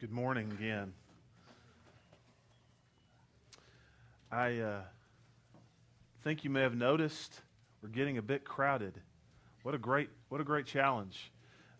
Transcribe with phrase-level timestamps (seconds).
[0.00, 0.94] Good morning again.
[4.32, 4.80] I uh,
[6.22, 7.42] think you may have noticed
[7.82, 8.94] we're getting a bit crowded.
[9.62, 11.30] What a great, what a great challenge.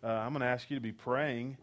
[0.05, 1.57] Uh, I'm going to ask you to be praying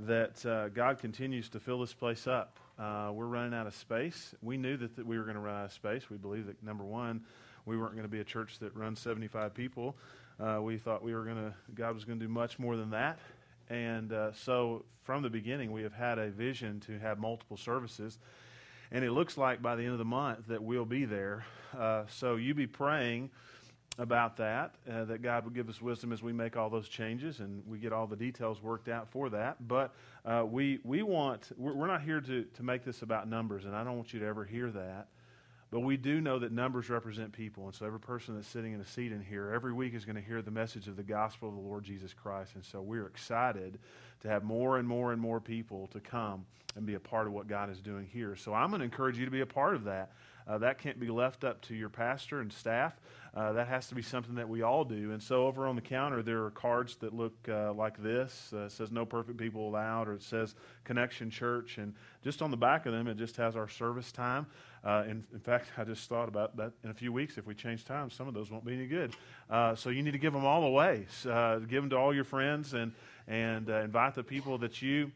[0.00, 2.58] that uh, God continues to fill this place up.
[2.78, 4.34] Uh, we're running out of space.
[4.42, 6.10] We knew that, that we were going to run out of space.
[6.10, 7.22] We believe that, number one,
[7.64, 9.96] we weren't going to be a church that runs 75 people.
[10.38, 12.90] Uh, we thought we were going to, God was going to do much more than
[12.90, 13.18] that.
[13.70, 18.18] And uh, so from the beginning, we have had a vision to have multiple services.
[18.90, 21.44] And it looks like by the end of the month that we'll be there.
[21.76, 23.30] Uh, so you be praying
[23.98, 27.40] about that, uh, that God will give us wisdom as we make all those changes
[27.40, 29.68] and we get all the details worked out for that.
[29.68, 33.64] But uh, we, we want, we're, we're not here to, to make this about numbers,
[33.64, 35.08] and I don't want you to ever hear that.
[35.74, 37.64] But we do know that numbers represent people.
[37.64, 40.14] And so every person that's sitting in a seat in here every week is going
[40.14, 42.52] to hear the message of the gospel of the Lord Jesus Christ.
[42.54, 43.80] And so we're excited
[44.22, 47.32] to have more and more and more people to come and be a part of
[47.32, 48.36] what God is doing here.
[48.36, 50.12] So I'm going to encourage you to be a part of that.
[50.46, 52.92] Uh, that can't be left up to your pastor and staff.
[53.34, 55.10] Uh, that has to be something that we all do.
[55.10, 58.50] And so over on the counter, there are cards that look uh, like this.
[58.52, 62.50] Uh, it says "No perfect people allowed," or it says "Connection Church," and just on
[62.50, 64.46] the back of them, it just has our service time.
[64.84, 67.38] Uh, in, in, fact, I just thought about that in a few weeks.
[67.38, 69.16] If we change times, some of those won't be any good.
[69.48, 71.06] Uh, so you need to give them all away.
[71.26, 72.92] Uh, give them to all your friends and
[73.26, 75.10] and uh, invite the people that you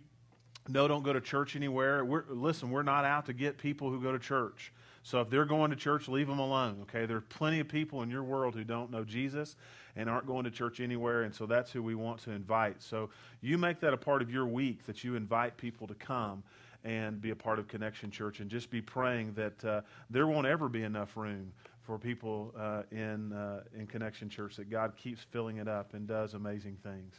[0.68, 2.04] know don't go to church anywhere.
[2.04, 4.72] We're, listen, we're not out to get people who go to church.
[5.02, 6.78] So if they're going to church, leave them alone.
[6.82, 9.56] Okay, there are plenty of people in your world who don't know Jesus
[9.96, 12.82] and aren't going to church anywhere, and so that's who we want to invite.
[12.82, 16.42] So you make that a part of your week that you invite people to come
[16.88, 20.46] and be a part of Connection Church and just be praying that uh, there won't
[20.46, 25.20] ever be enough room for people uh, in, uh, in Connection Church, that God keeps
[25.30, 27.14] filling it up and does amazing things.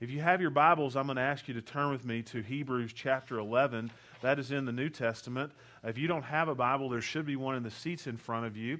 [0.00, 2.42] If you have your Bibles, I'm going to ask you to turn with me to
[2.42, 3.90] Hebrews chapter 11.
[4.22, 5.50] That is in the New Testament.
[5.82, 8.46] If you don't have a Bible, there should be one in the seats in front
[8.46, 8.78] of you.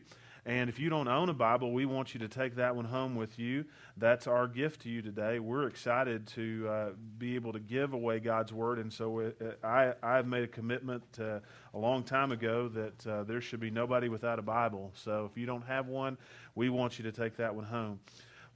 [0.49, 3.17] And if you don't own a Bible, we want you to take that one home
[3.17, 3.67] with you.
[3.99, 5.41] That's our gift to you today.
[5.41, 6.89] We're excited to uh,
[7.19, 8.79] be able to give away God's Word.
[8.79, 9.31] And so uh,
[9.63, 11.41] I, I've made a commitment uh,
[11.75, 14.91] a long time ago that uh, there should be nobody without a Bible.
[14.95, 16.17] So if you don't have one,
[16.55, 18.01] we want you to take that one home.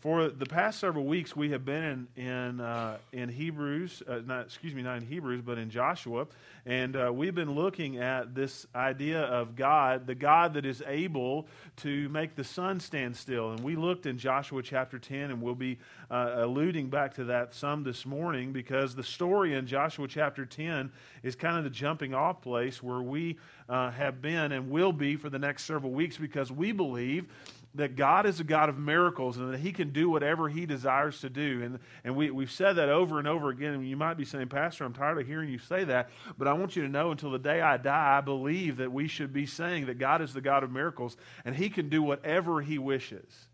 [0.03, 4.47] For the past several weeks, we have been in in, uh, in Hebrews, uh, not
[4.47, 6.27] excuse me, not in Hebrews, but in Joshua,
[6.67, 11.47] and uh, we've been looking at this idea of God, the God that is able
[11.77, 13.53] to make the sun stand still.
[13.53, 15.79] And we looked in Joshua chapter ten, and we'll be
[16.11, 20.91] uh, alluding back to that some this morning because the story in Joshua chapter ten
[21.23, 25.15] is kind of the jumping off place where we uh, have been and will be
[25.15, 27.27] for the next several weeks because we believe
[27.75, 31.21] that God is a God of miracles and that He can do whatever He desires
[31.21, 31.63] to do.
[31.63, 33.75] And, and we, we've said that over and over again.
[33.75, 36.11] And you might be saying, Pastor, I'm tired of hearing you say that.
[36.37, 39.09] But I want you to know until the day I die, I believe that we
[39.09, 42.61] should be saying that God is the God of miracles and He can do whatever
[42.61, 43.49] He wishes.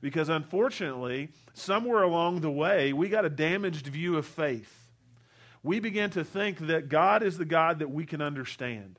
[0.00, 4.82] Because unfortunately, somewhere along the way, we got a damaged view of faith.
[5.62, 8.98] We began to think that God is the God that we can understand,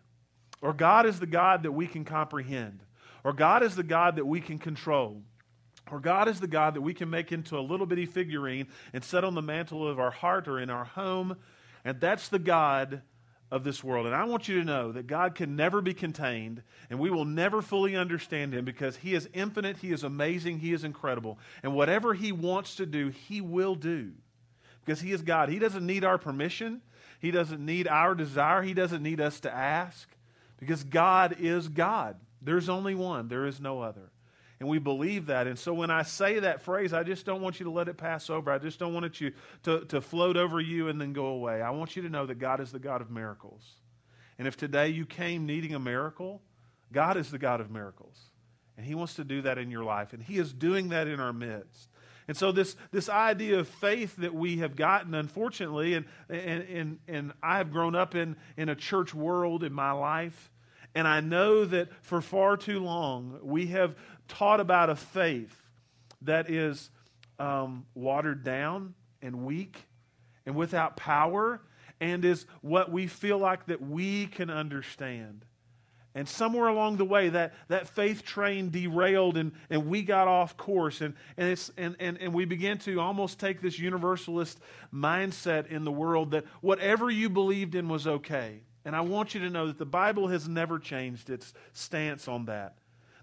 [0.62, 2.79] or God is the God that we can comprehend.
[3.23, 5.22] Or God is the God that we can control.
[5.91, 9.03] Or God is the God that we can make into a little bitty figurine and
[9.03, 11.38] set on the mantle of our heart or in our home.
[11.84, 13.01] And that's the God
[13.53, 14.07] of this world.
[14.07, 17.23] And I want you to know that God can never be contained, and we will
[17.23, 21.38] never fully understand Him because He is infinite, He is amazing, He is incredible.
[21.61, 24.13] And whatever He wants to do, He will do
[24.84, 25.50] because He is God.
[25.50, 26.81] He doesn't need our permission,
[27.19, 30.09] He doesn't need our desire, He doesn't need us to ask
[30.59, 32.16] because God is God.
[32.44, 34.12] There's only one, there is no other.
[34.59, 35.48] And we believe that.
[35.48, 37.98] And so when I say that phrase, I just don't want you to let it
[37.98, 38.50] pass over.
[38.50, 39.31] I just don't want it to,
[39.64, 41.62] to, to float over you and then go away.
[41.62, 43.68] I want you to know that God is the God of miracles.
[44.38, 46.42] And if today you came needing a miracle,
[46.94, 48.18] God is the God of miracles.
[48.78, 50.14] And He wants to do that in your life.
[50.14, 51.90] And He is doing that in our midst.
[52.28, 57.00] And so this, this idea of faith that we have gotten, unfortunately, and, and, and,
[57.08, 60.52] and I have grown up in, in a church world in my life,
[60.95, 63.95] and I know that for far too long we have
[64.28, 65.63] taught about a faith
[66.22, 66.90] that is
[67.40, 69.78] um, watered down and weak
[70.45, 71.61] and without power
[71.99, 75.45] and is what we feel like that we can understand.
[76.16, 80.55] And somewhere along the way, that, that faith train derailed and, and we got off
[80.57, 81.01] course.
[81.01, 84.59] And, and, it's, and, and, and we began to almost take this universalist
[84.93, 88.61] mindset in the world that whatever you believed in was okay.
[88.85, 92.46] And I want you to know that the Bible has never changed its stance on
[92.46, 92.76] that.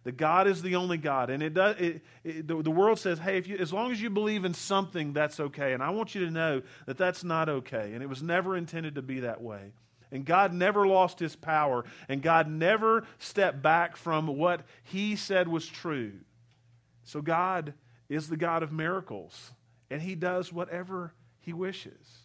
[0.05, 1.29] that God is the only God.
[1.31, 4.01] And it does, it, it, the, the world says, hey, if you, as long as
[4.01, 5.75] you believe in something, that's okay.
[5.75, 7.93] And I want you to know that that's not okay.
[7.93, 9.73] And it was never intended to be that way.
[10.11, 11.85] And God never lost his power.
[12.09, 16.13] And God never stepped back from what he said was true.
[17.05, 17.75] So God
[18.09, 19.53] is the God of miracles.
[19.91, 22.20] And he does whatever he wishes.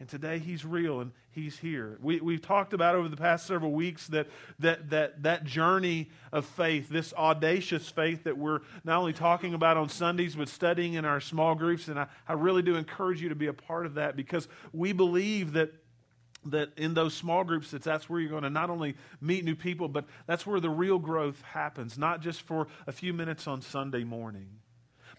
[0.00, 1.98] And today he's real and he's here.
[2.00, 6.46] We, we've talked about over the past several weeks that, that, that that journey of
[6.46, 11.04] faith, this audacious faith that we're not only talking about on Sundays, but studying in
[11.04, 11.88] our small groups.
[11.88, 14.92] And I, I really do encourage you to be a part of that because we
[14.94, 15.70] believe that
[16.46, 19.54] that in those small groups that that's where you're going to not only meet new
[19.54, 23.60] people but that's where the real growth happens not just for a few minutes on
[23.60, 24.48] sunday morning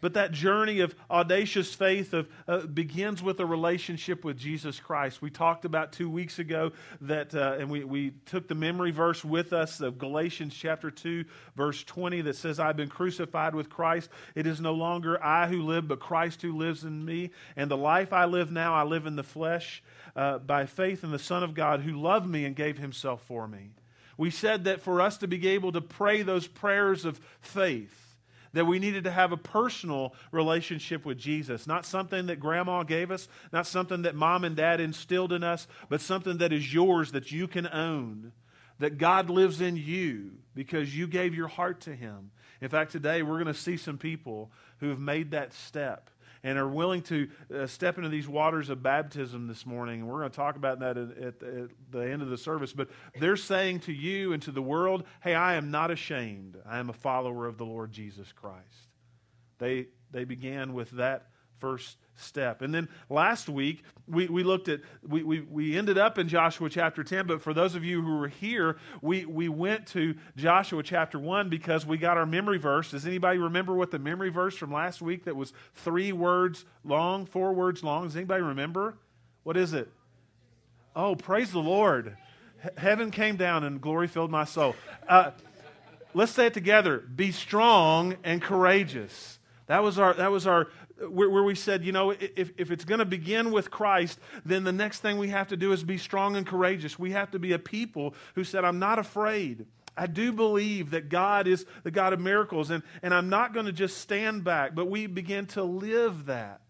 [0.01, 5.21] but that journey of audacious faith of, uh, begins with a relationship with Jesus Christ.
[5.21, 6.71] We talked about two weeks ago
[7.01, 11.23] that, uh, and we, we took the memory verse with us of Galatians chapter 2,
[11.55, 14.09] verse 20, that says, I've been crucified with Christ.
[14.35, 17.31] It is no longer I who live, but Christ who lives in me.
[17.55, 19.83] And the life I live now, I live in the flesh
[20.15, 23.47] uh, by faith in the Son of God who loved me and gave himself for
[23.47, 23.69] me.
[24.17, 28.10] We said that for us to be able to pray those prayers of faith,
[28.53, 31.67] that we needed to have a personal relationship with Jesus.
[31.67, 35.67] Not something that grandma gave us, not something that mom and dad instilled in us,
[35.89, 38.31] but something that is yours that you can own.
[38.79, 42.31] That God lives in you because you gave your heart to Him.
[42.61, 46.10] In fact, today we're going to see some people who have made that step
[46.43, 50.01] and are willing to uh, step into these waters of baptism this morning.
[50.01, 52.73] And we're going to talk about that at, at, at, the end of the service.
[52.73, 52.89] But
[53.19, 56.57] they're saying to you and to the world, hey, I am not ashamed.
[56.65, 58.89] I am a follower of the Lord Jesus Christ.
[59.59, 61.27] They, they began with that
[61.61, 62.61] first step.
[62.61, 66.69] And then last week, we, we looked at, we, we, we ended up in Joshua
[66.69, 70.83] chapter 10, but for those of you who were here, we, we went to Joshua
[70.83, 72.91] chapter 1 because we got our memory verse.
[72.91, 77.25] Does anybody remember what the memory verse from last week that was three words long,
[77.25, 78.05] four words long?
[78.05, 78.97] Does anybody remember?
[79.43, 79.89] What is it?
[80.95, 82.17] Oh, praise the Lord.
[82.75, 84.75] heaven came down and glory filled my soul.
[85.07, 85.31] Uh,
[86.13, 89.39] let's say it together be strong and courageous.
[89.67, 90.67] That was our, that was our
[91.09, 94.63] where, where we said, you know, if, if it's going to begin with Christ, then
[94.63, 96.99] the next thing we have to do is be strong and courageous.
[96.99, 99.65] We have to be a people who said, I'm not afraid.
[99.97, 103.65] I do believe that God is the God of miracles, and, and I'm not going
[103.65, 106.61] to just stand back, but we begin to live that.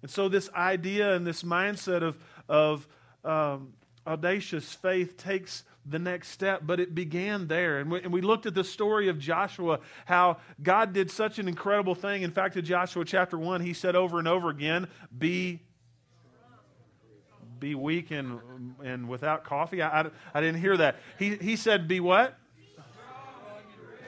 [0.00, 2.16] And so, this idea and this mindset of,
[2.48, 2.88] of
[3.24, 3.74] um,
[4.06, 7.78] audacious faith takes the next step, but it began there.
[7.78, 11.48] And we, and we, looked at the story of Joshua, how God did such an
[11.48, 12.22] incredible thing.
[12.22, 14.86] In fact, in Joshua chapter 1, he said over and over again,
[15.16, 15.60] Be,
[17.58, 18.38] be weak and,
[18.84, 19.82] and without coffee.
[19.82, 20.96] I, I, I didn't hear that.
[21.18, 22.38] He, he said, Be what?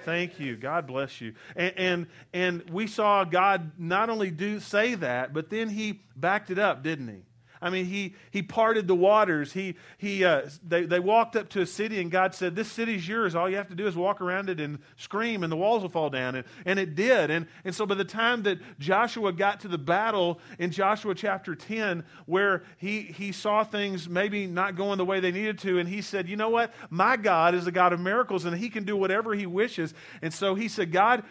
[0.05, 0.56] Thank you.
[0.56, 1.35] God bless you.
[1.56, 6.50] And, and, and we saw God not only do say that, but then he backed
[6.50, 7.23] it up, didn't he?
[7.65, 9.51] I mean, he, he parted the waters.
[9.51, 13.09] He, he, uh, they, they walked up to a city, and God said, This city's
[13.09, 13.35] yours.
[13.35, 15.89] All you have to do is walk around it and scream, and the walls will
[15.89, 16.35] fall down.
[16.35, 17.31] And, and it did.
[17.31, 21.55] And, and so by the time that Joshua got to the battle in Joshua chapter
[21.55, 25.89] 10, where he, he saw things maybe not going the way they needed to, and
[25.89, 26.75] he said, You know what?
[26.91, 29.95] My God is a God of miracles, and he can do whatever he wishes.
[30.21, 31.25] And so he said, God,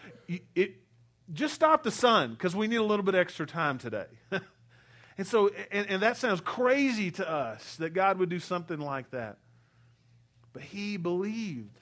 [0.56, 0.78] it,
[1.32, 4.06] just stop the sun because we need a little bit extra time today.
[5.16, 9.10] And so, and, and that sounds crazy to us that God would do something like
[9.10, 9.38] that.
[10.52, 11.78] But he believed.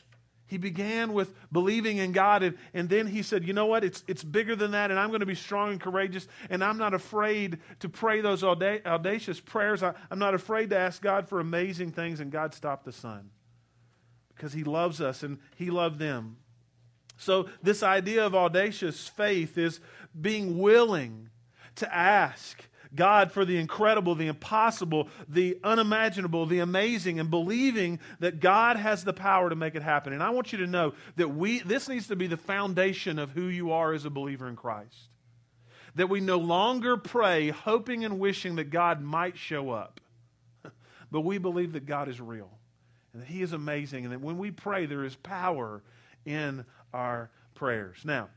[0.46, 3.84] He began with believing in God, and, and then he said, You know what?
[3.84, 6.76] It's, it's bigger than that, and I'm going to be strong and courageous, and I'm
[6.76, 9.82] not afraid to pray those auda- audacious prayers.
[9.82, 13.30] I, I'm not afraid to ask God for amazing things, and God stopped the sun
[14.34, 16.36] because he loves us and he loved them.
[17.16, 19.80] So, this idea of audacious faith is
[20.20, 21.30] being willing
[21.76, 22.62] to ask
[22.94, 29.04] God for the incredible, the impossible, the unimaginable, the amazing, and believing that God has
[29.04, 30.12] the power to make it happen.
[30.12, 33.30] And I want you to know that we, this needs to be the foundation of
[33.30, 35.08] who you are as a believer in Christ.
[35.94, 40.00] That we no longer pray hoping and wishing that God might show up,
[41.10, 42.50] but we believe that God is real
[43.12, 45.82] and that He is amazing, and that when we pray, there is power
[46.24, 47.98] in our prayers.
[48.04, 48.28] Now,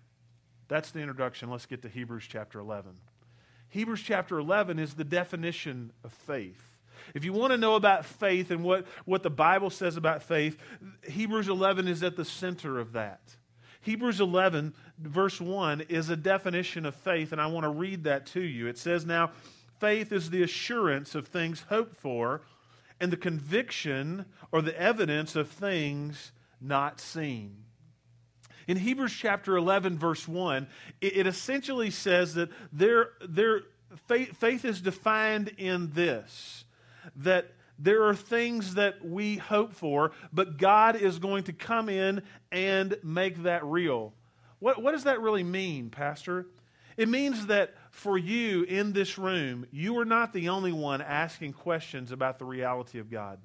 [0.67, 1.49] that's the introduction.
[1.49, 2.91] Let's get to Hebrews chapter 11.
[3.69, 6.61] Hebrews chapter 11 is the definition of faith.
[7.13, 10.57] If you want to know about faith and what, what the Bible says about faith,
[11.03, 13.21] Hebrews 11 is at the center of that.
[13.81, 18.25] Hebrews 11, verse 1, is a definition of faith, and I want to read that
[18.27, 18.67] to you.
[18.67, 19.31] It says, Now,
[19.79, 22.41] faith is the assurance of things hoped for
[22.99, 27.64] and the conviction or the evidence of things not seen.
[28.67, 30.67] In Hebrews chapter 11, verse 1,
[31.01, 33.61] it, it essentially says that their, their
[34.07, 36.63] faith, faith is defined in this
[37.17, 42.23] that there are things that we hope for, but God is going to come in
[42.51, 44.13] and make that real.
[44.59, 46.47] What, what does that really mean, Pastor?
[46.97, 51.53] It means that for you in this room, you are not the only one asking
[51.53, 53.39] questions about the reality of God.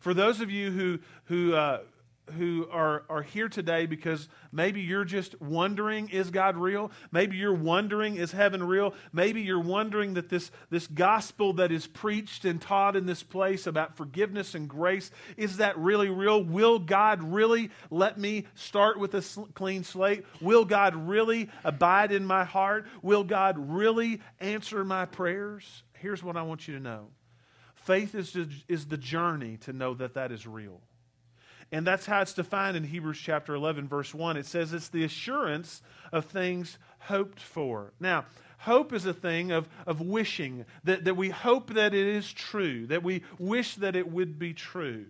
[0.00, 1.82] For those of you who, who, uh,
[2.30, 6.92] who are, are here today because maybe you're just wondering, is God real?
[7.10, 8.94] Maybe you're wondering, is heaven real?
[9.12, 13.66] Maybe you're wondering that this, this gospel that is preached and taught in this place
[13.66, 16.42] about forgiveness and grace, is that really real?
[16.42, 19.22] Will God really let me start with a
[19.54, 20.24] clean slate?
[20.40, 22.86] Will God really abide in my heart?
[23.02, 25.82] Will God really answer my prayers?
[25.94, 27.08] Here's what I want you to know
[27.74, 28.36] faith is,
[28.68, 30.80] is the journey to know that that is real.
[31.72, 34.36] And that's how it's defined in Hebrews chapter 11, verse 1.
[34.36, 35.80] It says it's the assurance
[36.12, 37.94] of things hoped for.
[37.98, 38.26] Now,
[38.58, 42.86] hope is a thing of, of wishing, that, that we hope that it is true,
[42.88, 45.06] that we wish that it would be true.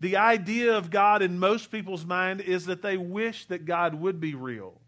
[0.00, 4.18] The idea of God in most people's mind is that they wish that God would
[4.18, 4.80] be real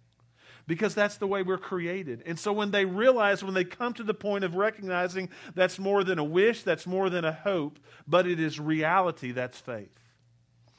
[0.67, 2.23] because that's the way we're created.
[2.27, 6.05] And so when they realize, when they come to the point of recognizing that's more
[6.05, 9.89] than a wish, that's more than a hope, but it is reality, that's faith.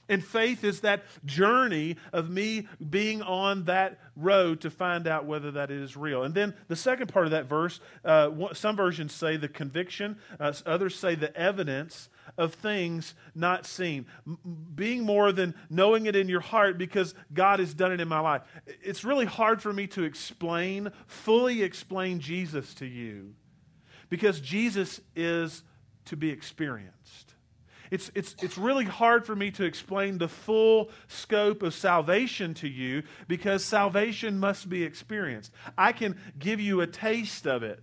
[0.09, 5.51] And faith is that journey of me being on that road to find out whether
[5.51, 6.23] that is real.
[6.23, 10.51] And then the second part of that verse, uh, some versions say the conviction, uh,
[10.65, 14.07] others say the evidence of things not seen.
[14.75, 18.19] Being more than knowing it in your heart because God has done it in my
[18.19, 18.41] life.
[18.81, 23.35] It's really hard for me to explain, fully explain Jesus to you
[24.09, 25.63] because Jesus is
[26.05, 27.35] to be experienced.
[27.91, 32.67] It's, it's, it's really hard for me to explain the full scope of salvation to
[32.67, 35.51] you because salvation must be experienced.
[35.77, 37.81] I can give you a taste of it.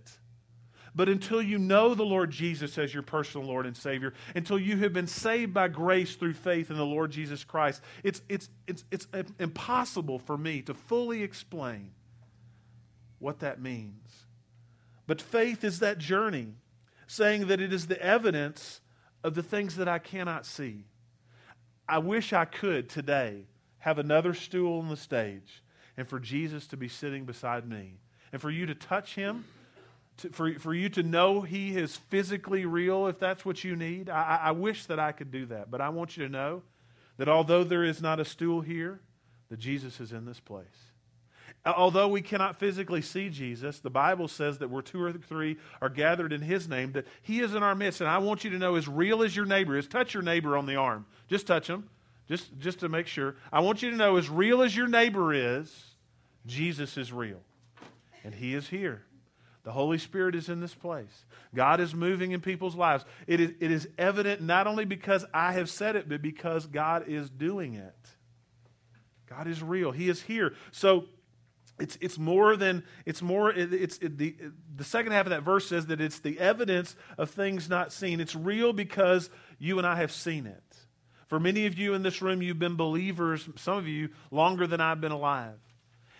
[0.95, 4.77] But until you know the Lord Jesus as your personal Lord and Savior, until you
[4.77, 8.83] have been saved by grace through faith in the Lord Jesus Christ, it's, it's, it's,
[8.91, 11.91] it's impossible for me to fully explain
[13.19, 14.25] what that means.
[15.05, 16.55] But faith is that journey,
[17.05, 18.81] saying that it is the evidence
[19.23, 20.85] of the things that I cannot see.
[21.87, 23.45] I wish I could today
[23.79, 25.63] have another stool on the stage
[25.95, 27.95] and for Jesus to be sitting beside me
[28.31, 29.45] and for you to touch him,
[30.17, 34.09] to, for, for you to know he is physically real if that's what you need.
[34.09, 36.63] I, I wish that I could do that, but I want you to know
[37.17, 38.99] that although there is not a stool here,
[39.49, 40.65] that Jesus is in this place.
[41.65, 45.57] Uh, although we cannot physically see Jesus, the Bible says that where two or three
[45.81, 48.01] are gathered in his name, that he is in our midst.
[48.01, 50.57] And I want you to know, as real as your neighbor is, touch your neighbor
[50.57, 51.05] on the arm.
[51.27, 51.89] Just touch him,
[52.27, 53.35] just, just to make sure.
[53.51, 55.85] I want you to know, as real as your neighbor is,
[56.45, 57.41] Jesus is real.
[58.23, 59.03] And he is here.
[59.63, 61.25] The Holy Spirit is in this place.
[61.53, 63.03] God is moving in people's lives.
[63.27, 67.09] It is, it is evident not only because I have said it, but because God
[67.09, 67.95] is doing it.
[69.29, 69.91] God is real.
[69.91, 70.53] He is here.
[70.71, 71.05] So
[71.79, 74.35] it's, it's more than, it's more, it's it, the,
[74.75, 78.19] the second half of that verse says that it's the evidence of things not seen.
[78.19, 79.29] It's real because
[79.59, 80.63] you and I have seen it.
[81.27, 84.81] For many of you in this room, you've been believers, some of you, longer than
[84.81, 85.59] I've been alive.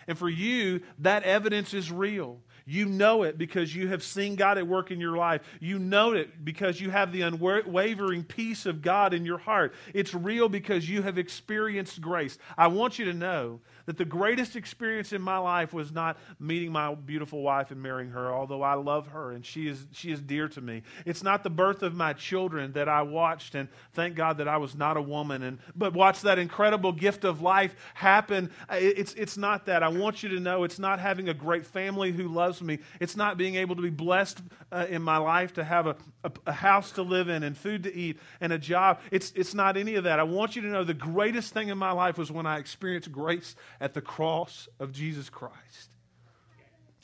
[0.06, 2.40] And for you, that evidence is real.
[2.64, 5.40] You know it because you have seen God at work in your life.
[5.58, 9.72] You know it because you have the unwavering peace of God in your heart.
[9.94, 12.36] It's real because you have experienced grace.
[12.58, 16.70] I want you to know that the greatest experience in my life was not meeting
[16.70, 20.20] my beautiful wife and marrying her, although I love her and she is, she is
[20.20, 20.82] dear to me.
[21.06, 24.58] It's not the birth of my children that I watched and thank God that I
[24.58, 28.50] was not a woman, and, but watch that incredible gift of life happen.
[28.70, 29.82] It's, it's not that.
[29.82, 32.80] I want you to know it's not having a great family who loves me.
[33.00, 36.32] It's not being able to be blessed uh, in my life to have a, a,
[36.44, 39.00] a house to live in and food to eat and a job.
[39.10, 40.20] It's, it's not any of that.
[40.20, 43.10] I want you to know the greatest thing in my life was when I experienced
[43.10, 45.90] grace at the cross of Jesus Christ.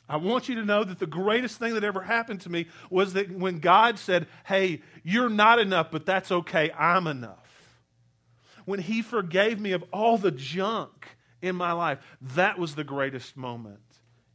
[0.07, 3.13] I want you to know that the greatest thing that ever happened to me was
[3.13, 7.39] that when God said, Hey, you're not enough, but that's okay, I'm enough.
[8.65, 11.07] When He forgave me of all the junk
[11.41, 11.99] in my life,
[12.35, 13.79] that was the greatest moment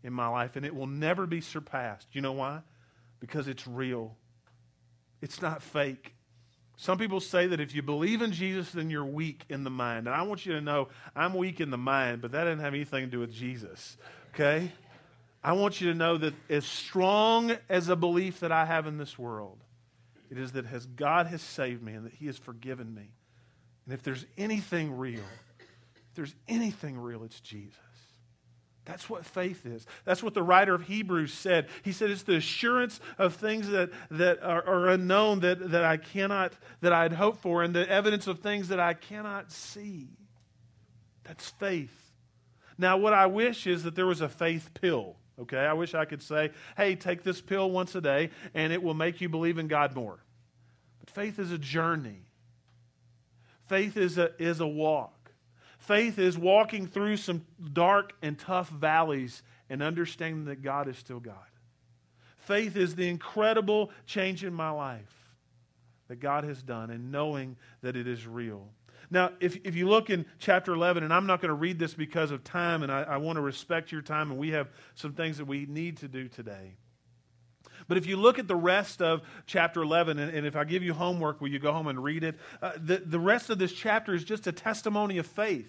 [0.02, 2.08] in my life, and it will never be surpassed.
[2.12, 2.62] You know why?
[3.20, 4.16] Because it's real,
[5.20, 6.14] it's not fake.
[6.80, 10.06] Some people say that if you believe in Jesus, then you're weak in the mind.
[10.06, 12.72] And I want you to know I'm weak in the mind, but that doesn't have
[12.72, 13.98] anything to do with Jesus.
[14.32, 14.72] Okay?
[15.44, 18.96] I want you to know that as strong as a belief that I have in
[18.96, 19.58] this world,
[20.30, 23.10] it is that has God has saved me and that He has forgiven me.
[23.84, 25.20] And if there's anything real,
[26.10, 27.76] If there's anything real, it's Jesus.
[28.90, 29.86] That's what faith is.
[30.04, 31.68] That's what the writer of Hebrews said.
[31.84, 35.96] He said it's the assurance of things that, that are, are unknown that, that I
[35.96, 40.08] cannot, that I'd hope for, and the evidence of things that I cannot see.
[41.22, 42.10] That's faith.
[42.78, 45.14] Now, what I wish is that there was a faith pill.
[45.38, 48.82] Okay, I wish I could say, hey, take this pill once a day and it
[48.82, 50.18] will make you believe in God more.
[50.98, 52.24] But faith is a journey,
[53.68, 55.19] faith is a, is a walk.
[55.80, 61.20] Faith is walking through some dark and tough valleys and understanding that God is still
[61.20, 61.36] God.
[62.38, 65.30] Faith is the incredible change in my life
[66.08, 68.68] that God has done and knowing that it is real.
[69.10, 71.94] Now, if, if you look in chapter 11, and I'm not going to read this
[71.94, 75.14] because of time, and I, I want to respect your time, and we have some
[75.14, 76.76] things that we need to do today.
[77.90, 80.84] But if you look at the rest of chapter 11, and, and if I give
[80.84, 82.36] you homework, will you go home and read it?
[82.62, 85.66] Uh, the, the rest of this chapter is just a testimony of faith.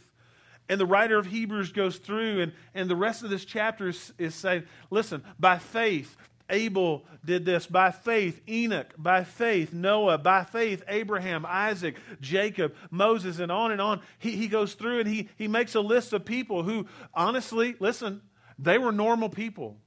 [0.70, 4.14] And the writer of Hebrews goes through, and, and the rest of this chapter is,
[4.20, 6.16] is saying, listen, by faith,
[6.48, 13.40] Abel did this by faith, Enoch by faith, Noah by faith, Abraham, Isaac, Jacob, Moses,
[13.40, 14.00] and on and on.
[14.20, 16.86] He, he goes through and he, he makes a list of people who,
[17.16, 18.22] honestly, listen,
[18.60, 19.78] they were normal people,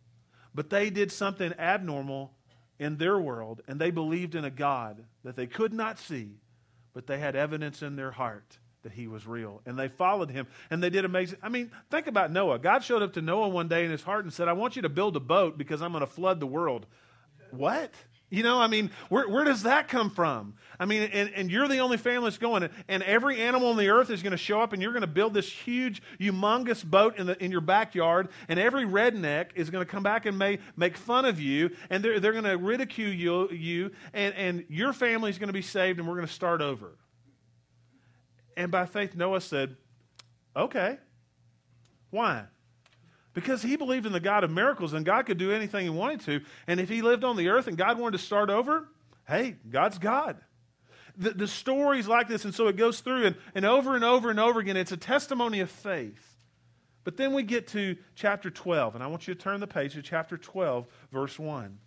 [0.54, 2.32] but they did something abnormal
[2.78, 6.38] in their world, and they believed in a God that they could not see,
[6.92, 9.61] but they had evidence in their heart that he was real.
[9.66, 11.38] And they followed him and they did amazing.
[11.42, 12.58] I mean, think about Noah.
[12.58, 14.82] God showed up to Noah one day in his heart and said, I want you
[14.82, 16.87] to build a boat because I'm going to flood the world.
[17.50, 17.92] What?
[18.30, 20.54] You know, I mean, where, where does that come from?
[20.80, 23.88] I mean, and, and you're the only family that's going, and every animal on the
[23.90, 27.18] earth is going to show up, and you're going to build this huge, humongous boat
[27.18, 30.58] in, the, in your backyard, and every redneck is going to come back and may,
[30.76, 34.92] make fun of you, and they're, they're going to ridicule you, you and, and your
[34.92, 36.96] family's going to be saved, and we're going to start over.
[38.56, 39.76] And by faith, Noah said,
[40.56, 40.98] Okay.
[42.10, 42.44] Why?
[43.34, 46.20] Because he believed in the God of miracles and God could do anything he wanted
[46.20, 46.40] to.
[46.66, 48.88] And if he lived on the earth and God wanted to start over,
[49.26, 50.38] hey, God's God.
[51.16, 54.30] The, the stories like this, and so it goes through and, and over and over
[54.30, 54.76] and over again.
[54.76, 56.35] It's a testimony of faith.
[57.04, 59.92] But then we get to chapter 12, and I want you to turn the page
[59.92, 61.78] to chapter 12, verse 1.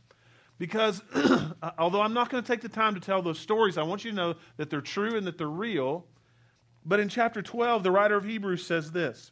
[0.59, 3.83] Because uh, although I'm not going to take the time to tell those stories, I
[3.83, 6.05] want you to know that they're true and that they're real.
[6.85, 9.31] But in chapter 12, the writer of Hebrews says this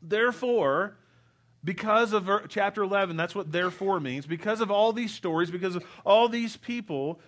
[0.00, 0.96] Therefore,
[1.62, 5.84] because of chapter 11, that's what therefore means, because of all these stories, because of
[6.04, 7.20] all these people,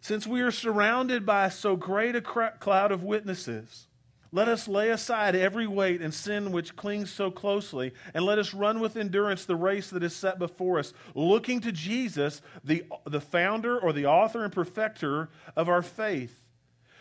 [0.00, 3.86] since we are surrounded by so great a cloud of witnesses,
[4.32, 8.54] let us lay aside every weight and sin which clings so closely, and let us
[8.54, 13.20] run with endurance the race that is set before us, looking to Jesus, the, the
[13.20, 16.40] founder or the author and perfecter of our faith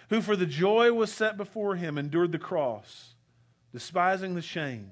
[0.10, 3.14] who for the joy was set before him endured the cross,
[3.72, 4.92] despising the shame,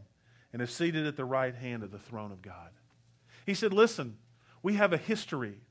[0.54, 2.72] and is seated at the right hand of the throne of God.
[3.46, 4.18] He said, Listen,
[4.64, 5.62] we have a history,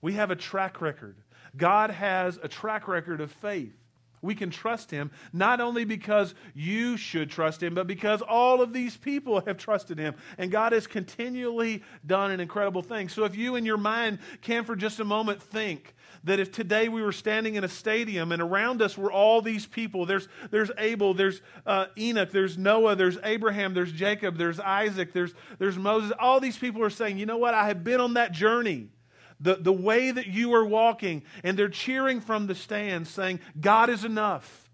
[0.00, 1.16] we have a track record.
[1.56, 3.74] God has a track record of faith.
[4.22, 8.72] We can trust him not only because you should trust him, but because all of
[8.72, 10.14] these people have trusted him.
[10.36, 13.08] And God has continually done an incredible thing.
[13.08, 16.88] So if you in your mind can for just a moment think that if today
[16.88, 20.70] we were standing in a stadium and around us were all these people there's, there's
[20.78, 26.12] Abel, there's uh, Enoch, there's Noah, there's Abraham, there's Jacob, there's Isaac, there's, there's Moses.
[26.18, 27.54] All these people are saying, you know what?
[27.54, 28.88] I have been on that journey.
[29.42, 33.88] The, the way that you are walking, and they're cheering from the stands saying, God
[33.88, 34.68] is enough.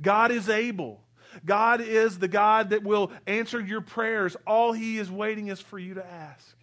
[0.00, 1.02] God is able.
[1.44, 4.36] God is the God that will answer your prayers.
[4.46, 6.57] All He is waiting is for you to ask.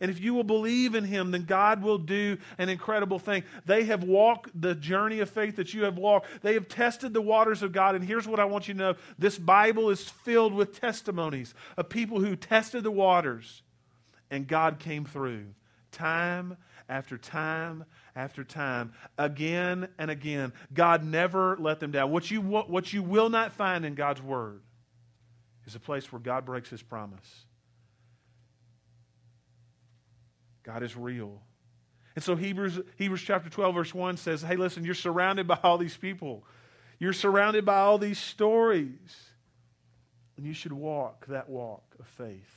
[0.00, 3.44] And if you will believe in him, then God will do an incredible thing.
[3.64, 6.26] They have walked the journey of faith that you have walked.
[6.42, 7.94] They have tested the waters of God.
[7.94, 11.88] And here's what I want you to know this Bible is filled with testimonies of
[11.88, 13.62] people who tested the waters,
[14.30, 15.46] and God came through
[15.92, 16.56] time
[16.88, 17.84] after time
[18.16, 20.52] after time, again and again.
[20.72, 22.10] God never let them down.
[22.10, 24.60] What you, what you will not find in God's Word
[25.66, 27.46] is a place where God breaks His promise.
[30.64, 31.40] God is real.
[32.14, 35.78] And so Hebrews, Hebrews chapter 12, verse 1 says, Hey, listen, you're surrounded by all
[35.78, 36.44] these people.
[36.98, 39.30] You're surrounded by all these stories.
[40.36, 42.50] And you should walk that walk of faith.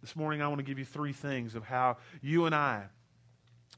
[0.00, 2.84] This morning, I want to give you three things of how you and I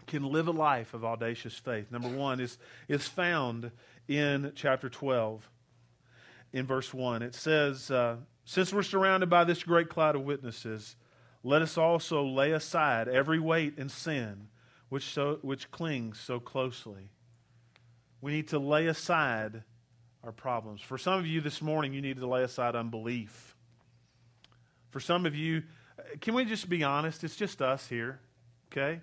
[0.07, 1.90] can live a life of audacious faith.
[1.90, 3.70] Number one is, is found
[4.09, 5.48] in chapter 12,
[6.52, 7.22] in verse 1.
[7.22, 10.96] It says, uh, Since we're surrounded by this great cloud of witnesses,
[11.42, 14.48] let us also lay aside every weight and sin
[14.88, 17.09] which, so, which clings so closely.
[18.20, 19.62] We need to lay aside
[20.22, 20.81] our problems.
[20.83, 23.57] For some of you this morning, you need to lay aside unbelief.
[24.90, 25.62] For some of you,
[26.20, 27.24] can we just be honest?
[27.24, 28.20] It's just us here,
[28.70, 29.00] okay?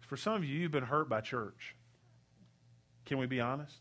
[0.00, 1.76] For some of you, you've been hurt by church.
[3.06, 3.76] Can we be honest?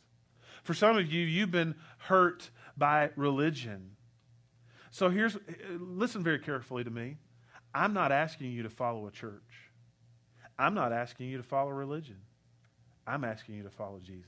[0.63, 3.95] For some of you, you've been hurt by religion.
[4.91, 5.36] So here's,
[5.80, 7.17] listen very carefully to me.
[7.73, 9.71] I'm not asking you to follow a church.
[10.60, 12.17] I'm not asking you to follow religion.
[13.07, 14.25] I'm asking you to follow Jesus.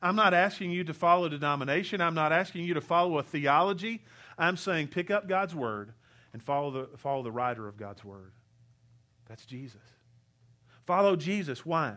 [0.00, 2.00] I'm not asking you to follow denomination.
[2.00, 4.04] I'm not asking you to follow a theology.
[4.38, 5.92] I'm saying pick up God's word
[6.32, 8.32] and follow the, follow the writer of God's word.
[9.28, 9.80] That's Jesus.
[10.86, 11.66] Follow Jesus.
[11.66, 11.96] Why?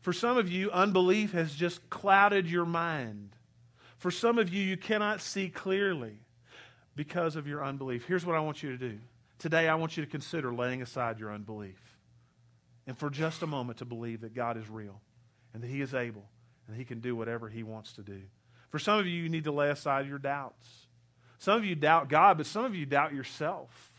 [0.00, 3.36] For some of you, unbelief has just clouded your mind.
[3.98, 6.14] For some of you, you cannot see clearly
[6.96, 8.04] because of your unbelief.
[8.06, 8.98] Here's what I want you to do.
[9.42, 11.98] Today, I want you to consider laying aside your unbelief.
[12.86, 15.00] And for just a moment, to believe that God is real
[15.52, 16.28] and that He is able
[16.68, 18.20] and He can do whatever He wants to do.
[18.70, 20.86] For some of you, you need to lay aside your doubts.
[21.40, 23.90] Some of you doubt God, but some of you doubt yourself.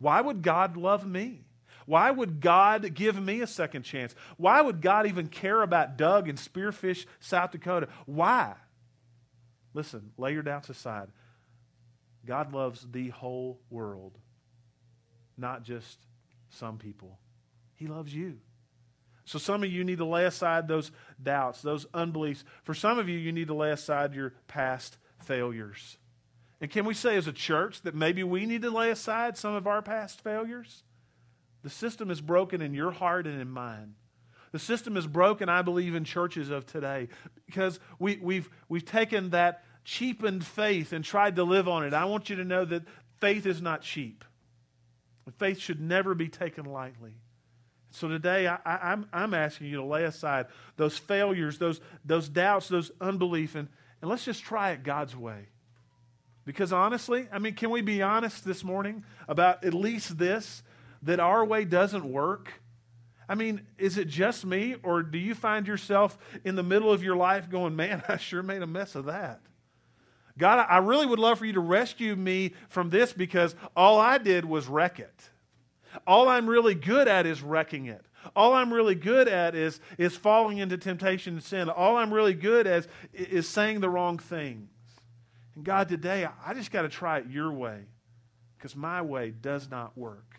[0.00, 1.44] Why would God love me?
[1.86, 4.16] Why would God give me a second chance?
[4.36, 7.86] Why would God even care about Doug in Spearfish, South Dakota?
[8.06, 8.54] Why?
[9.74, 11.06] Listen, lay your doubts aside.
[12.26, 14.18] God loves the whole world,
[15.36, 15.98] not just
[16.50, 17.18] some people.
[17.74, 18.38] He loves you.
[19.24, 20.90] So some of you need to lay aside those
[21.22, 22.44] doubts, those unbeliefs.
[22.64, 25.96] For some of you, you need to lay aside your past failures.
[26.60, 29.54] And can we say as a church that maybe we need to lay aside some
[29.54, 30.82] of our past failures?
[31.62, 33.94] The system is broken in your heart and in mine.
[34.52, 37.08] The system is broken, I believe, in churches of today
[37.46, 41.94] because we, we've, we've taken that cheapened faith and tried to live on it.
[41.94, 42.82] I want you to know that
[43.20, 44.24] faith is not cheap.
[45.38, 47.14] Faith should never be taken lightly.
[47.90, 52.28] So today, I, am I'm, I'm asking you to lay aside those failures, those, those
[52.28, 53.68] doubts, those unbelief, and,
[54.00, 55.48] and let's just try it God's way.
[56.44, 60.62] Because honestly, I mean, can we be honest this morning about at least this,
[61.02, 62.52] that our way doesn't work?
[63.28, 67.04] I mean, is it just me, or do you find yourself in the middle of
[67.04, 69.40] your life going, man, I sure made a mess of that?
[70.38, 74.18] God, I really would love for you to rescue me from this because all I
[74.18, 75.30] did was wreck it.
[76.06, 78.04] All I'm really good at is wrecking it.
[78.34, 81.68] All I'm really good at is, is falling into temptation and sin.
[81.68, 84.70] All I'm really good at is, is saying the wrong things.
[85.54, 87.80] And God, today, I just got to try it your way
[88.56, 90.36] because my way does not work.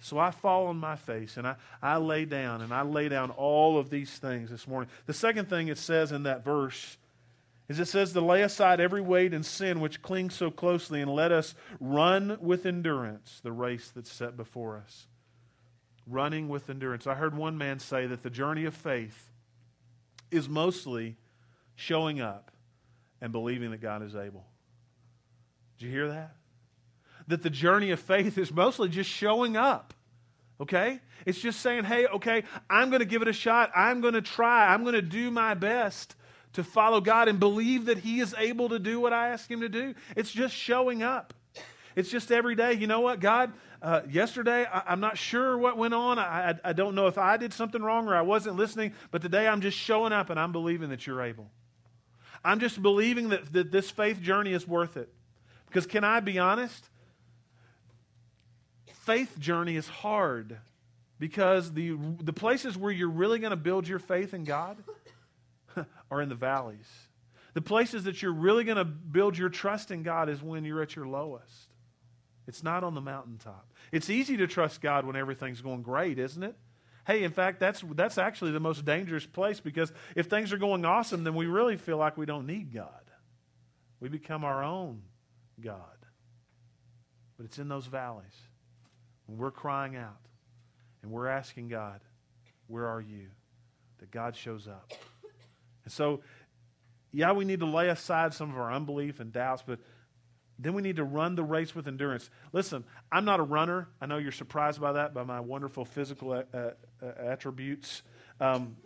[0.00, 3.30] So I fall on my face and I, I lay down and I lay down
[3.30, 4.90] all of these things this morning.
[5.06, 6.96] The second thing it says in that verse
[7.72, 11.10] is it says to lay aside every weight and sin which clings so closely and
[11.10, 15.06] let us run with endurance the race that's set before us.
[16.06, 17.06] Running with endurance.
[17.06, 19.30] I heard one man say that the journey of faith
[20.30, 21.16] is mostly
[21.74, 22.50] showing up
[23.22, 24.44] and believing that God is able.
[25.78, 26.34] Did you hear that?
[27.28, 29.94] That the journey of faith is mostly just showing up.
[30.60, 31.00] Okay?
[31.24, 33.70] It's just saying, hey, okay, I'm going to give it a shot.
[33.74, 34.74] I'm going to try.
[34.74, 36.16] I'm going to do my best
[36.54, 39.60] to follow God and believe that He is able to do what I ask Him
[39.60, 39.94] to do.
[40.16, 41.34] It's just showing up.
[41.94, 42.74] It's just every day.
[42.74, 43.52] You know what, God?
[43.80, 46.18] Uh, yesterday, I, am not sure what went on.
[46.18, 49.22] I, I, I don't know if I did something wrong or I wasn't listening, but
[49.22, 51.50] today I'm just showing up and I'm believing that you're able.
[52.44, 55.12] I'm just believing that, that this faith journey is worth it.
[55.66, 56.88] Because, can I be honest?
[59.04, 60.58] Faith journey is hard
[61.18, 64.76] because the, the places where you're really going to build your faith in God
[66.12, 66.88] are in the valleys.
[67.54, 70.82] The places that you're really going to build your trust in God is when you're
[70.82, 71.68] at your lowest.
[72.46, 73.66] It's not on the mountaintop.
[73.92, 76.56] It's easy to trust God when everything's going great, isn't it?
[77.06, 80.84] Hey, in fact, that's, that's actually the most dangerous place because if things are going
[80.84, 82.88] awesome, then we really feel like we don't need God.
[84.00, 85.02] We become our own
[85.60, 85.78] God.
[87.36, 88.36] But it's in those valleys
[89.26, 90.20] when we're crying out
[91.02, 92.00] and we're asking God,
[92.66, 93.28] Where are you?
[94.02, 94.92] that God shows up.
[95.84, 96.20] And so,
[97.12, 99.78] yeah, we need to lay aside some of our unbelief and doubts, but
[100.58, 102.30] then we need to run the race with endurance.
[102.52, 103.88] Listen, I'm not a runner.
[104.00, 106.72] I know you're surprised by that, by my wonderful physical uh, uh,
[107.18, 108.02] attributes.
[108.40, 108.76] Um,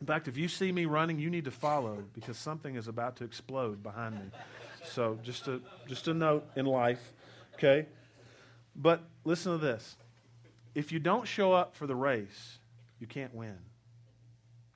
[0.00, 3.16] in fact, if you see me running, you need to follow because something is about
[3.16, 4.30] to explode behind me.
[4.84, 7.12] So, just a, just a note in life,
[7.54, 7.86] okay?
[8.74, 9.96] But listen to this
[10.74, 12.58] if you don't show up for the race,
[12.98, 13.56] you can't win.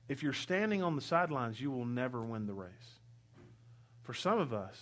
[0.07, 2.99] If you're standing on the sidelines, you will never win the race.
[4.03, 4.79] For some of us,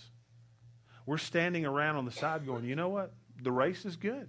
[1.06, 3.14] we're standing around on the side going, you know what?
[3.42, 4.28] The race is good.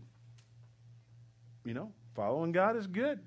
[1.64, 3.20] You know, following God is good.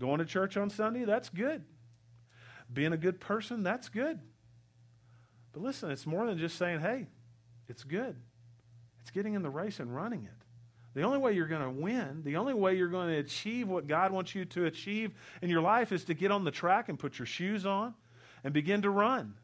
[0.00, 1.64] Going to church on Sunday, that's good.
[2.72, 4.20] Being a good person, that's good.
[5.52, 7.08] But listen, it's more than just saying, hey,
[7.68, 8.16] it's good.
[9.02, 10.37] It's getting in the race and running it.
[10.98, 13.86] The only way you're going to win, the only way you're going to achieve what
[13.86, 16.98] God wants you to achieve in your life is to get on the track and
[16.98, 17.94] put your shoes on
[18.42, 19.34] and begin to run.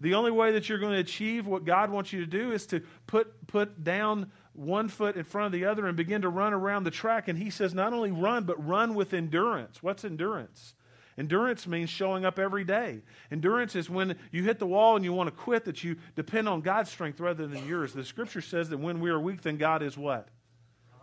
[0.00, 2.66] The only way that you're going to achieve what God wants you to do is
[2.66, 6.52] to put, put down one foot in front of the other and begin to run
[6.52, 7.28] around the track.
[7.28, 9.84] And he says, not only run, but run with endurance.
[9.84, 10.74] What's endurance?
[11.16, 13.02] Endurance means showing up every day.
[13.30, 16.48] Endurance is when you hit the wall and you want to quit, that you depend
[16.48, 17.92] on God's strength rather than yours.
[17.92, 20.30] The scripture says that when we are weak, then God is what?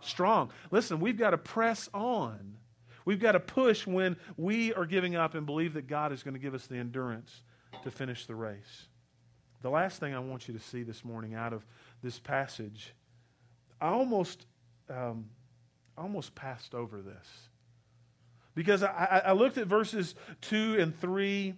[0.04, 0.50] Strong.
[0.70, 2.56] Listen, we've got to press on.
[3.04, 6.34] We've got to push when we are giving up and believe that God is going
[6.34, 7.42] to give us the endurance
[7.82, 8.86] to finish the race.
[9.62, 11.64] The last thing I want you to see this morning out of
[12.02, 12.94] this passage,
[13.80, 14.46] I almost,
[14.88, 15.26] um,
[15.96, 17.26] almost passed over this.
[18.54, 21.54] Because I, I looked at verses 2 and 3,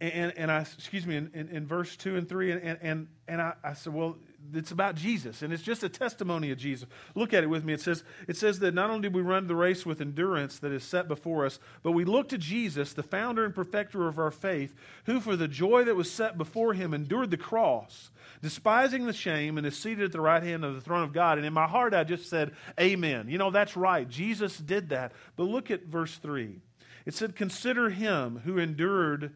[0.00, 3.40] and, and I, excuse me, in, in, in verse 2 and 3, and, and, and
[3.40, 4.16] I, I said, well,
[4.54, 6.88] it's about Jesus, and it's just a testimony of Jesus.
[7.14, 7.72] Look at it with me.
[7.72, 10.72] It says, it says that not only did we run the race with endurance that
[10.72, 14.30] is set before us, but we look to Jesus, the founder and perfecter of our
[14.30, 14.74] faith,
[15.04, 18.10] who for the joy that was set before him endured the cross,
[18.42, 21.38] despising the shame, and is seated at the right hand of the throne of God.
[21.38, 23.28] And in my heart, I just said, Amen.
[23.28, 24.08] You know, that's right.
[24.08, 25.12] Jesus did that.
[25.36, 26.60] But look at verse 3.
[27.06, 29.34] It said, Consider him who endured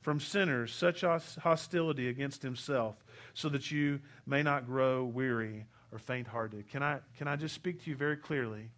[0.00, 2.96] from sinners such hostility against himself
[3.36, 6.70] so that you may not grow weary or faint hearted.
[6.70, 8.70] Can I, can I just speak to you very clearly?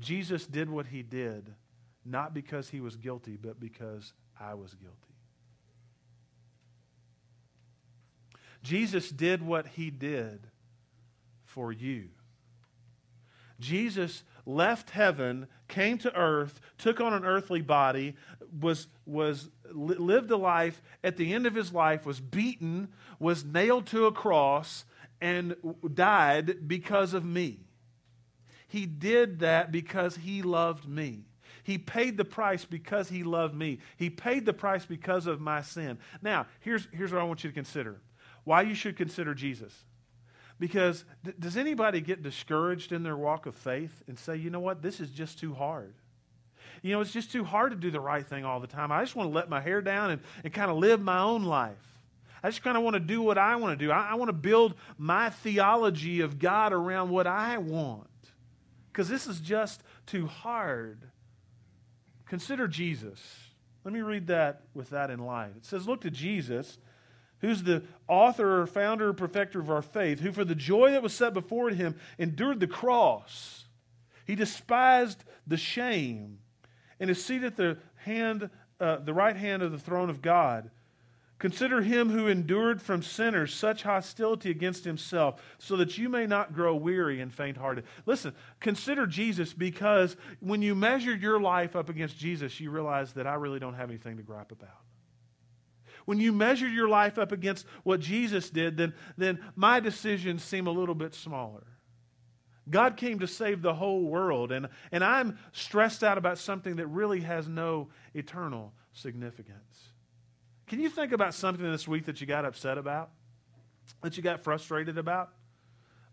[0.00, 1.54] Jesus did what he did
[2.06, 4.96] not because he was guilty, but because I was guilty.
[8.62, 10.46] Jesus did what he did
[11.44, 12.08] for you.
[13.60, 18.16] Jesus left heaven, came to earth, took on an earthly body,
[18.60, 22.88] was, was lived a life, at the end of his life was beaten,
[23.18, 24.84] was nailed to a cross,
[25.20, 25.56] and
[25.94, 27.60] died because of me.
[28.68, 31.24] He did that because he loved me.
[31.62, 33.78] He paid the price because he loved me.
[33.96, 35.98] He paid the price because of my sin.
[36.20, 38.00] Now, here's, here's what I want you to consider
[38.44, 39.72] why you should consider Jesus.
[40.58, 41.04] Because
[41.38, 45.00] does anybody get discouraged in their walk of faith and say, you know what, this
[45.00, 45.94] is just too hard?
[46.82, 48.92] You know, it's just too hard to do the right thing all the time.
[48.92, 51.44] I just want to let my hair down and, and kind of live my own
[51.44, 51.76] life.
[52.42, 53.90] I just kind of want to do what I want to do.
[53.90, 58.06] I, I want to build my theology of God around what I want.
[58.92, 61.08] Because this is just too hard.
[62.26, 63.18] Consider Jesus.
[63.82, 65.54] Let me read that with that in mind.
[65.56, 66.78] It says, Look to Jesus
[67.40, 71.02] who's the author or founder or perfecter of our faith, who for the joy that
[71.02, 73.64] was set before him endured the cross.
[74.26, 76.38] He despised the shame
[76.98, 80.70] and is seated at the hand, uh, the right hand of the throne of God.
[81.38, 86.54] Consider him who endured from sinners such hostility against himself, so that you may not
[86.54, 87.84] grow weary and faint hearted.
[88.06, 93.26] Listen, consider Jesus because when you measure your life up against Jesus, you realize that
[93.26, 94.83] I really don't have anything to gripe about.
[96.04, 100.66] When you measure your life up against what Jesus did, then, then my decisions seem
[100.66, 101.64] a little bit smaller.
[102.68, 106.86] God came to save the whole world, and, and I'm stressed out about something that
[106.86, 109.90] really has no eternal significance.
[110.66, 113.10] Can you think about something this week that you got upset about?
[114.02, 115.30] That you got frustrated about?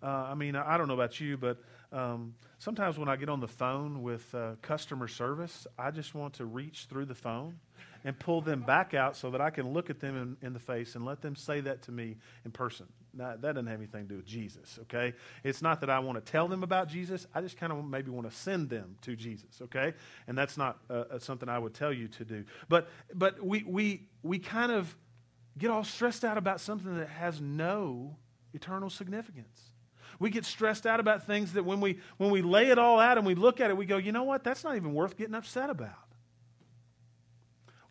[0.03, 1.57] Uh, I mean, I don't know about you, but
[1.93, 6.33] um, sometimes when I get on the phone with uh, customer service, I just want
[6.35, 7.59] to reach through the phone
[8.03, 10.59] and pull them back out so that I can look at them in, in the
[10.59, 12.87] face and let them say that to me in person.
[13.13, 15.13] Now, that doesn't have anything to do with Jesus, okay?
[15.43, 17.27] It's not that I want to tell them about Jesus.
[17.35, 19.93] I just kind of maybe want to send them to Jesus, okay?
[20.27, 22.45] And that's not uh, uh, something I would tell you to do.
[22.69, 24.95] But, but we, we, we kind of
[25.57, 28.15] get all stressed out about something that has no
[28.53, 29.61] eternal significance.
[30.19, 33.17] We get stressed out about things that when we, when we lay it all out
[33.17, 34.43] and we look at it, we go, you know what?
[34.43, 36.10] That's not even worth getting upset about.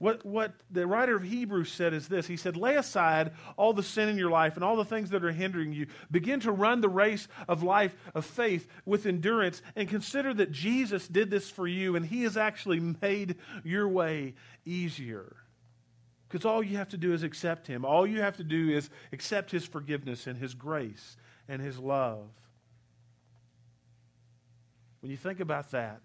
[0.01, 3.83] What, what the writer of Hebrews said is this He said, Lay aside all the
[3.83, 5.89] sin in your life and all the things that are hindering you.
[6.11, 11.07] Begin to run the race of life of faith with endurance and consider that Jesus
[11.07, 14.33] did this for you and He has actually made your way
[14.65, 15.37] easier.
[16.27, 17.85] Because all you have to do is accept Him.
[17.85, 22.27] All you have to do is accept His forgiveness and His grace and His love.
[25.03, 26.01] When you think about that,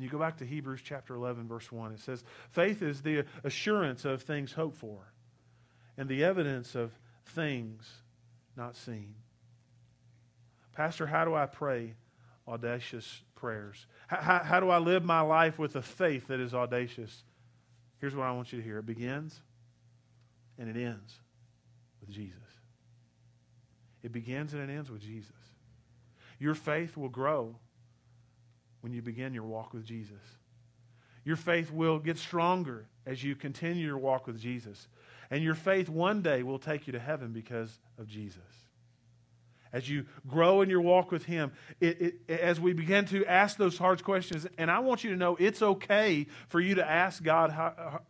[0.00, 3.26] and you go back to Hebrews chapter 11, verse 1, it says, Faith is the
[3.44, 5.12] assurance of things hoped for
[5.98, 7.86] and the evidence of things
[8.56, 9.14] not seen.
[10.72, 11.96] Pastor, how do I pray
[12.48, 13.86] audacious prayers?
[14.06, 17.22] How, how, how, do I live my life with a faith that is audacious?
[17.98, 19.38] Here's what I want you to hear it begins
[20.58, 21.12] and it ends
[22.00, 22.38] with Jesus.
[24.02, 25.34] It begins and it ends with Jesus.
[26.38, 27.56] Your faith will grow
[28.80, 30.22] when you begin your walk with Jesus.
[31.24, 34.88] Your faith will get stronger as you continue your walk with Jesus.
[35.30, 38.38] And your faith one day will take you to heaven because of Jesus.
[39.72, 43.56] As you grow in your walk with Him, it, it, as we begin to ask
[43.56, 47.22] those hard questions, and I want you to know it's okay for you to ask
[47.22, 47.50] God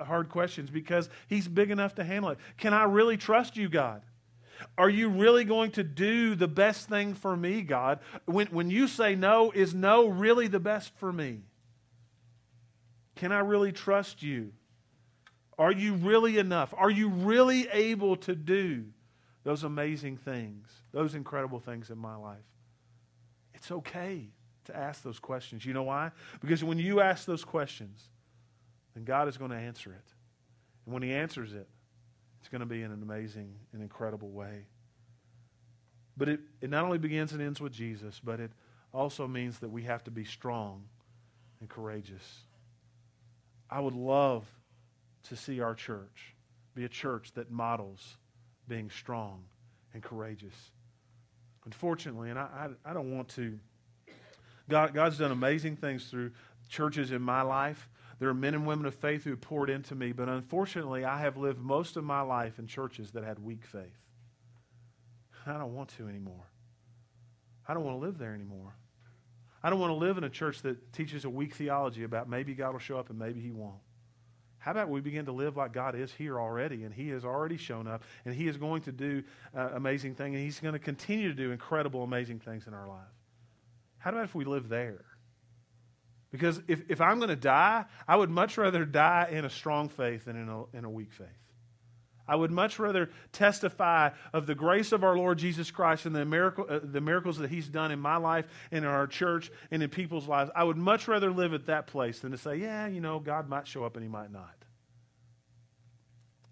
[0.01, 2.39] hard questions because He's big enough to handle it.
[2.57, 4.01] Can I really trust you, God?
[4.77, 8.01] Are you really going to do the best thing for me, God?
[8.25, 11.41] When, when you say no, is no really the best for me?
[13.17, 14.53] Can I really trust you?
[15.59, 16.73] Are you really enough?
[16.77, 18.87] Are you really able to do
[19.45, 22.39] those amazing things, those incredible things in my life?
[23.55, 24.29] It's okay
[24.65, 25.67] to ask those questions.
[25.67, 26.13] You know why?
[26.41, 28.09] Because when you ask those questions,
[28.95, 30.07] then God is going to answer it.
[30.87, 31.69] And when He answers it,
[32.41, 34.67] it's going to be in an amazing and incredible way.
[36.17, 38.51] But it, it not only begins and ends with Jesus, but it
[38.93, 40.85] also means that we have to be strong
[41.61, 42.41] and courageous.
[43.71, 44.45] I would love
[45.29, 46.35] to see our church
[46.75, 48.17] be a church that models
[48.69, 49.45] being strong
[49.93, 50.55] and courageous.
[51.65, 53.59] Unfortunately, and I, I, I don't want to,
[54.69, 56.33] God, God's done amazing things through
[56.69, 57.89] churches in my life.
[58.21, 61.39] There are men and women of faith who poured into me, but unfortunately, I have
[61.39, 63.99] lived most of my life in churches that had weak faith.
[65.47, 66.47] I don't want to anymore.
[67.67, 68.75] I don't want to live there anymore.
[69.63, 72.55] I don't want to live in a church that teaches a weak theology about maybe
[72.55, 73.81] God will show up and maybe he won't.
[74.59, 77.57] How about we begin to live like God is here already, and He has already
[77.57, 79.23] shown up, and He is going to do
[79.57, 82.87] uh, amazing things, and He's going to continue to do incredible, amazing things in our
[82.87, 83.09] life?
[83.97, 85.05] How about if we live there?
[86.31, 89.89] Because if, if I'm going to die, I would much rather die in a strong
[89.89, 91.27] faith than in a, in a weak faith.
[92.29, 96.25] I would much rather testify of the grace of our Lord Jesus Christ and the,
[96.25, 99.83] miracle, uh, the miracles that He's done in my life and in our church and
[99.83, 100.49] in people's lives.
[100.55, 103.49] I would much rather live at that place than to say, yeah, you know, God
[103.49, 104.55] might show up and He might not.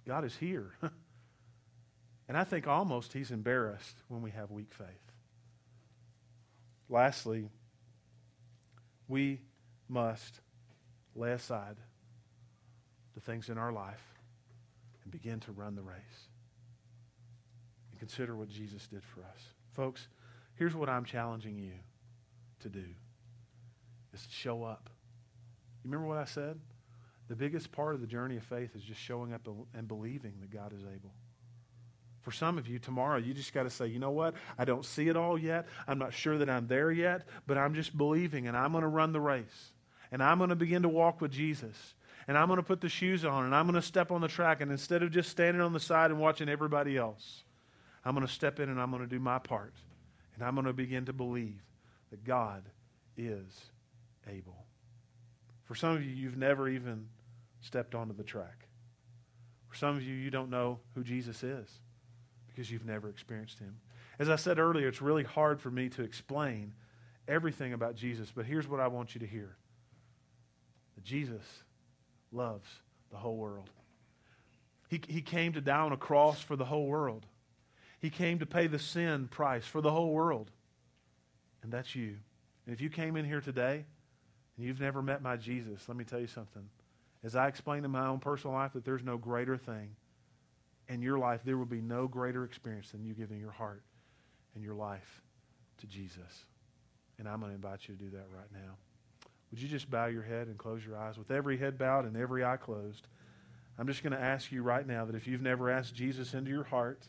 [0.05, 0.73] God is here.
[2.29, 4.87] and I think almost He's embarrassed when we have weak faith.
[6.89, 7.51] Lastly,
[9.07, 9.43] we
[9.89, 10.41] must
[11.15, 11.77] lay aside
[13.15, 14.15] the things in our life
[15.03, 16.29] and begin to run the race.
[17.91, 19.41] And consider what Jesus did for us.
[19.73, 20.09] Folks,
[20.55, 21.73] here's what I'm challenging you
[22.61, 22.85] to do
[24.13, 24.91] is to show up.
[25.83, 26.59] You remember what I said?
[27.29, 30.51] The biggest part of the journey of faith is just showing up and believing that
[30.51, 31.13] God is able.
[32.23, 34.35] For some of you, tomorrow, you just got to say, you know what?
[34.59, 35.67] I don't see it all yet.
[35.87, 38.89] I'm not sure that I'm there yet, but I'm just believing and I'm going to
[38.89, 39.73] run the race
[40.11, 41.95] and I'm going to begin to walk with Jesus.
[42.27, 44.29] And I'm going to put the shoes on and I'm going to step on the
[44.29, 44.61] track.
[44.61, 47.45] And instead of just standing on the side and watching everybody else,
[48.05, 49.75] I'm going to step in and I'm going to do my part.
[50.35, 51.61] And I'm going to begin to believe
[52.11, 52.65] that God
[53.17, 53.71] is
[54.31, 54.65] able.
[55.65, 57.09] For some of you, you've never even
[57.61, 58.69] stepped onto the track.
[59.69, 61.69] For some of you, you don't know who Jesus is
[62.47, 63.77] because you've never experienced him.
[64.19, 66.73] As I said earlier, it's really hard for me to explain
[67.29, 69.58] everything about Jesus, but here's what I want you to hear
[71.09, 71.43] Jesus
[72.33, 72.69] loves
[73.11, 73.71] the whole world.
[74.89, 77.25] He, he came to die on a cross for the whole world.
[77.99, 80.51] He came to pay the sin price for the whole world.
[81.63, 82.17] And that's you.
[82.67, 83.87] And if you came in here today
[84.57, 86.69] and you've never met my Jesus, let me tell you something.
[87.25, 89.97] As I explained in my own personal life, that there's no greater thing
[90.89, 93.83] in your life, there will be no greater experience than you giving your heart
[94.55, 95.23] and your life
[95.79, 96.45] to Jesus.
[97.19, 98.77] And I'm going to invite you to do that right now.
[99.51, 101.17] Would you just bow your head and close your eyes?
[101.17, 103.07] With every head bowed and every eye closed,
[103.79, 106.51] I'm just going to ask you right now that if you've never asked Jesus into
[106.51, 107.07] your heart,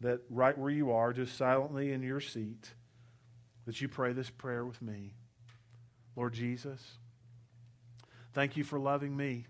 [0.00, 2.72] that right where you are, just silently in your seat,
[3.66, 5.14] that you pray this prayer with me.
[6.14, 6.98] Lord Jesus,
[8.32, 9.46] thank you for loving me.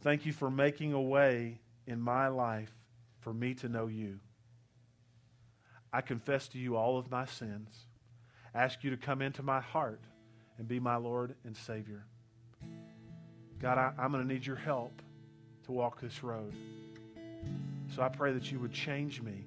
[0.00, 2.72] Thank you for making a way in my life
[3.20, 4.20] for me to know you.
[5.92, 7.86] I confess to you all of my sins.
[8.54, 10.00] Ask you to come into my heart
[10.58, 12.04] and be my Lord and Savior.
[13.60, 15.00] God, I, am going to need your help
[15.64, 16.52] to walk this road.
[17.94, 19.44] So I pray that you would change me,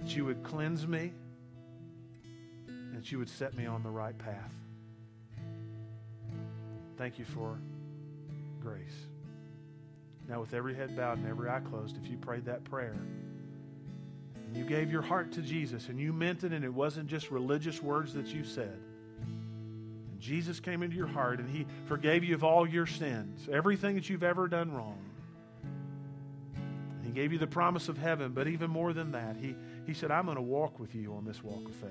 [0.00, 1.12] that you would cleanse me,
[2.68, 4.52] and that you would set me on the right path.
[6.96, 7.58] Thank you for
[8.60, 9.06] grace.
[10.28, 12.96] Now, with every head bowed and every eye closed, if you prayed that prayer,
[14.46, 17.30] and you gave your heart to Jesus and you meant it, and it wasn't just
[17.30, 18.78] religious words that you said,
[20.20, 24.08] Jesus came into your heart and he forgave you of all your sins, everything that
[24.08, 24.98] you've ever done wrong.
[27.10, 30.12] He gave you the promise of heaven, but even more than that, He, he said,
[30.12, 31.90] I'm going to walk with you on this walk of faith.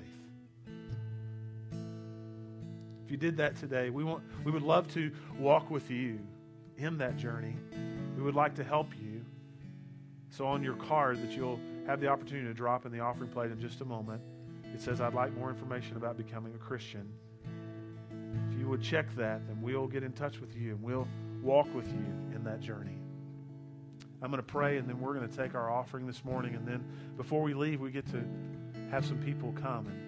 [3.03, 6.19] If you did that today, we, want, we would love to walk with you
[6.77, 7.53] in that journey.
[8.15, 9.25] We would like to help you.
[10.29, 13.51] So, on your card that you'll have the opportunity to drop in the offering plate
[13.51, 14.21] in just a moment,
[14.73, 17.11] it says, I'd like more information about becoming a Christian.
[18.69, 21.07] Would check that, then we'll get in touch with you and we'll
[21.41, 22.05] walk with you
[22.35, 22.99] in that journey.
[24.21, 26.53] I'm going to pray and then we're going to take our offering this morning.
[26.53, 26.85] And then
[27.17, 28.23] before we leave, we get to
[28.91, 29.99] have some people come and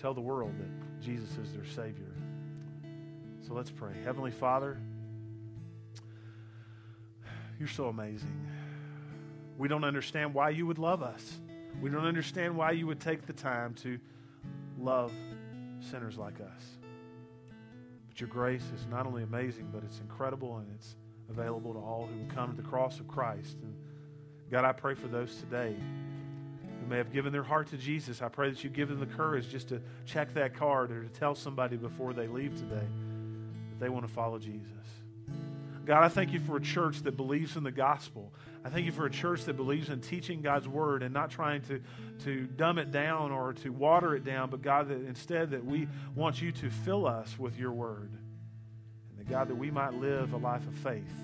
[0.00, 2.14] tell the world that Jesus is their Savior.
[3.44, 3.94] So let's pray.
[4.04, 4.78] Heavenly Father,
[7.58, 8.46] you're so amazing.
[9.58, 11.40] We don't understand why you would love us.
[11.82, 13.98] We don't understand why you would take the time to
[14.78, 15.12] love
[15.80, 16.78] sinners like us.
[18.20, 20.96] Your grace is not only amazing, but it's incredible and it's
[21.30, 23.58] available to all who would come to the cross of Christ.
[23.62, 23.74] And
[24.50, 25.76] God, I pray for those today
[26.80, 28.20] who may have given their heart to Jesus.
[28.20, 31.08] I pray that you give them the courage just to check that card or to
[31.08, 32.86] tell somebody before they leave today
[33.70, 34.72] that they want to follow Jesus.
[35.84, 38.32] God, I thank you for a church that believes in the gospel.
[38.64, 41.62] I thank you for a church that believes in teaching God's word and not trying
[41.62, 41.80] to,
[42.24, 45.88] to dumb it down or to water it down, but God, that instead that we
[46.14, 48.10] want you to fill us with your word.
[49.10, 51.14] And that God, that we might live a life of faith,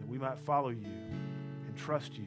[0.00, 2.26] that we might follow you and trust you.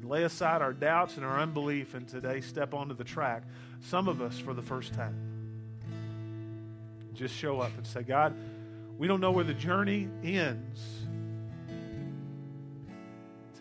[0.00, 3.42] And lay aside our doubts and our unbelief and today step onto the track,
[3.80, 5.16] some of us for the first time.
[7.12, 8.34] Just show up and say, God,
[8.98, 10.80] we don't know where the journey ends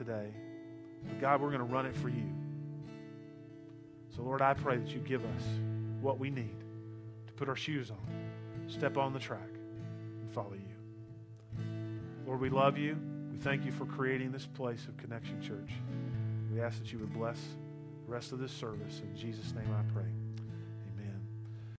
[0.03, 0.27] today,
[1.07, 2.29] but God, we're going to run it for you.
[4.15, 5.43] So, Lord, I pray that you give us
[6.01, 6.55] what we need
[7.27, 7.97] to put our shoes on,
[8.67, 9.49] step on the track,
[10.21, 11.65] and follow you.
[12.25, 12.97] Lord, we love you.
[13.31, 15.71] We thank you for creating this place of Connection Church.
[16.53, 17.39] We ask that you would bless
[18.05, 19.01] the rest of this service.
[19.01, 20.12] In Jesus' name I pray.